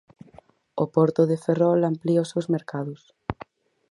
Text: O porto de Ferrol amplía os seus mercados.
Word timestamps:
O 0.83 0.85
porto 0.95 1.21
de 1.29 1.37
Ferrol 1.43 1.79
amplía 1.83 2.23
os 2.25 2.31
seus 2.33 2.47
mercados. 2.55 3.01